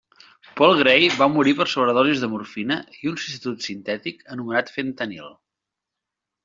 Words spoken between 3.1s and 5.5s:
un substitut sintètic anomenat fentanil.